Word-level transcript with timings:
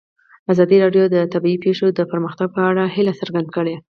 ازادي 0.51 0.77
راډیو 0.83 1.03
د 1.09 1.17
طبیعي 1.33 1.57
پېښې 1.65 1.87
د 1.93 2.01
پرمختګ 2.11 2.47
په 2.55 2.61
اړه 2.69 2.83
هیله 2.95 3.13
څرګنده 3.21 3.51
کړې. 3.55 3.75